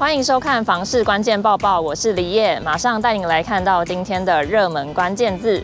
[0.00, 5.62] 欢迎收看《房市关键报报》，我是李叶，马上带你来看到今天的热门关键字。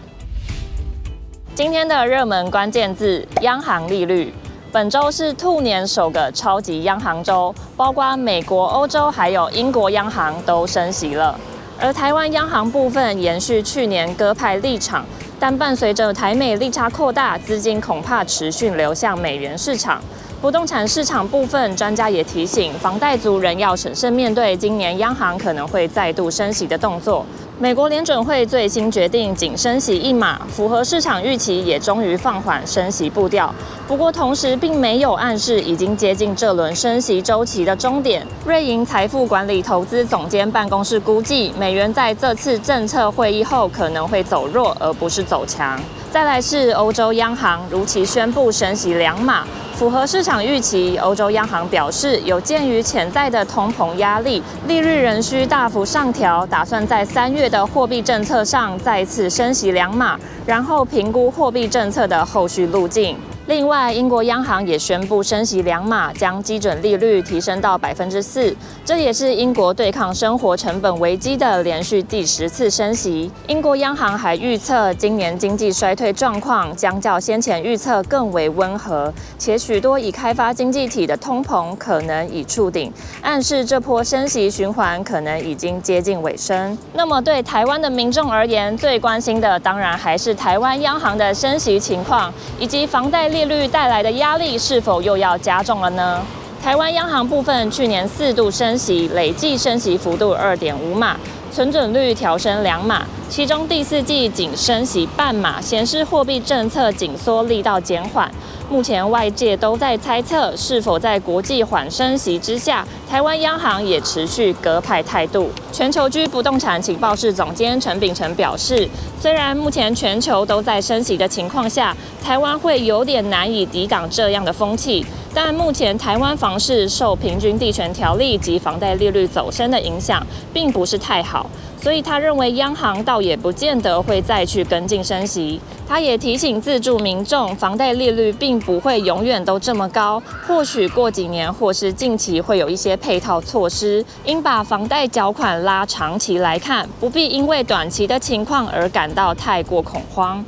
[1.54, 4.34] 今天的热门关键字：央行利率。
[4.70, 11.40] 本周是兔年首个超级央行周，包括美国、欧洲还有英国央行都升息了。
[11.80, 15.06] 而台湾央行部分延续去年鸽派立场，
[15.40, 19.98] 但伴随着台美利差扩大，资金恐怕持续流向美元市场。
[20.42, 27.24] 不动产市场部分，专家也提醒，房贷族仍要审慎面对今年央行可能会再度升息的动作。
[27.58, 33.52] 美国联准会最新决定仅升息一码，符合市场预期，也终于放缓升息步调。
[33.88, 38.24] 不过，同时并没有暗示已经接近这轮升息周期的终点。
[38.44, 45.80] 瑞银财富管理投资总监办公室估计，美元在这次政策会议后可能会走弱，而不是走强。
[46.10, 49.44] 再来是欧洲央行如期宣布升息两码。
[49.78, 63.18] 符合市场预期，欧洲央行表示，有鉴于潜在的通膨压力，利率仍需大幅上调，打算在三月的货币政策上再次升息两码，然后评估货币政策的后续路径。
[63.46, 68.52] 另外，英国央行也宣布升息两码，将基准利率提升到百分之四，
[68.84, 73.30] 这也是英国对抗生活成本危机的连续第十次升息。
[73.46, 86.76] 英国央行还预测，今年经济衰退状况将较先前预测更为温和，且许多已开发经济体的通膨可能已触顶，暗示这波升息循环可能已经接近尾声。
[86.94, 93.35] 那么，对台湾的民众而言，最关心的当然还是台湾央行的升息情况以及房贷。
[93.36, 96.22] 利率带来的压力是否又要加重了呢？
[96.64, 101.14] 台湾央行部分去年四度升息，累计升息幅度二点五码，
[101.56, 108.30] 存准率调升两码，其中第四季仅升息半码，显示货币政策紧缩力道减缓。
[108.68, 115.48] 目前外界都在猜测，是否在国际缓升息之下，台湾央行也持续鸽派态度。
[115.72, 118.86] 全球居不动产情报室总监陈秉承表示，
[119.18, 130.20] 虽然目前全球都在升息的情况下，台湾会有点难以抵挡这样的风气，但目前台湾房市受平均地权条例及房贷利率走升的影响，
[130.52, 131.45] 并不是太好。
[131.80, 135.60] 所以他认为央行倒也不见得会再去跟进升息。
[135.88, 150.44] 他也提醒自住民众，房贷利率并不会永远都这么高，或许过几年或是近期会有一些配套措施，应把房贷缴款拉长期来看，不必因为短期的情况而感到太过恐慌。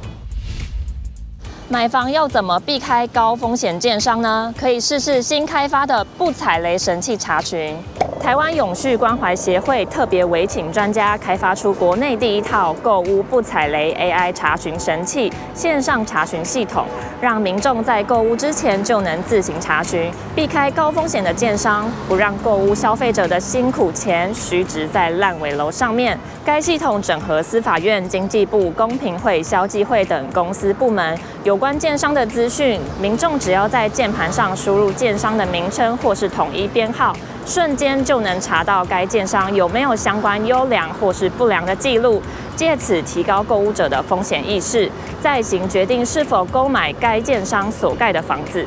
[1.71, 4.53] 买房要怎么避开高风险建商呢？
[4.59, 7.77] 可以试试新开发的不踩雷神器查询。
[8.21, 16.85] 台湾永续关怀协会特别委请专家开发出国内第一套购物不踩雷 AI 查询神器线上查询系统，
[17.21, 26.19] 让民众在购物之前就能自行查询，避开高风险的建商，不让购物消费者的辛苦钱虚值在烂尾楼上面。
[26.45, 37.15] 该系统整合司法院、经济部、公平会、消基会等公司部门有关建商的资讯，民众只要在键盘上输入建商的名称或是统一编号。
[37.45, 42.23] 瞬间就能查到该建商有没有相关优良或是不良的记录，
[42.57, 48.65] 借此提高购物者的风险意识，再行决定是否购买该建商所盖的房子。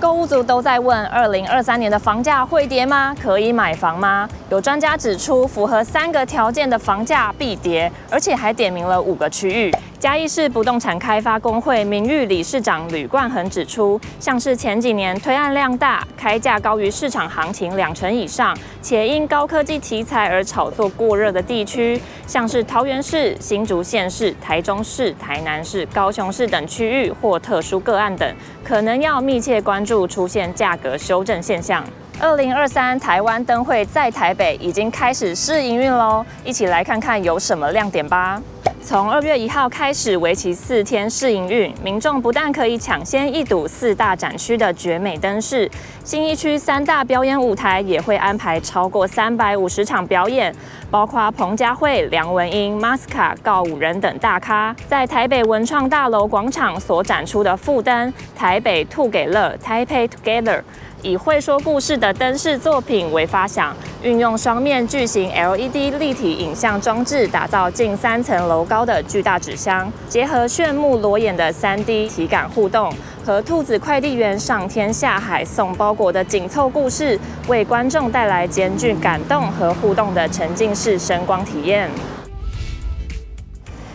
[0.00, 3.14] 购物族都在问：二零二三年的房价会跌吗？
[3.22, 4.28] 可以买房吗？
[4.50, 9.72] 有专家指出，符合三个条件的房价必跌，而且还点名了五个区域。
[10.02, 18.52] 嘉义市不动产开发工会名誉理事长吕冠恒指出，像是前几年推案量大、开价高于市场行情两成以上，
[18.82, 28.34] 且因高科技题材而炒作过热的地区，像是桃园市、新竹县市、台中市、台南市、高雄市等区域或特殊个案等，
[28.64, 31.84] 可能要密切关注出现价格修正现象。
[32.18, 38.42] 二零二三台湾灯会在台北已经开始试营运喽，一起来看看有什么亮点吧。
[38.84, 45.70] 从二月一号开始，为期四天试营运，民众不但可以抢先一睹四大展区的绝美灯饰，
[46.02, 50.52] 新一区三大表演舞台也会安排超过三百五十场表演，
[50.90, 54.74] 包括彭佳慧、梁文音、Masca、告五人等大咖。
[54.88, 60.60] 在台北文创大楼广场所展出的副灯“台北兔给乐 ”（Taipei Together）。
[61.02, 72.92] 以会说故事的灯饰作品为发想，运用双面巨型 LED 立体影像装置，打造近三层楼高的巨大纸箱，结合炫目裸眼的 3D 体感互动，
[73.26, 77.18] 和兔子快递员上天下海送包裹的紧凑故事，
[77.48, 81.90] 为观众带来兼具感动和互动的沉浸式声光体验。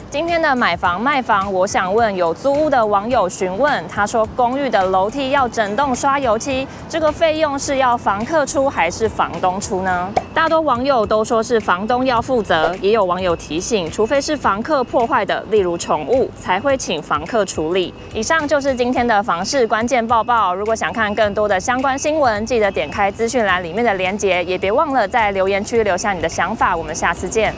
[0.09, 10.09] 今天的买房卖房，我想问有租屋的网友询问，他说公寓的楼梯要整栋刷油漆，这个费用是要房客出还是房东出呢？
[10.33, 17.93] 大多网友都说是房东要负责，也有网友提醒，除非是房客破坏的，例如宠物，才会请房客处理。
[18.13, 20.55] 以上就是今天的房事关键报报。
[20.55, 26.73] 如果想看更多的相关新闻，记得点开资讯栏里面的链接，也别忘了在留言区留下你的想法。
[26.73, 27.53] 我们下次见。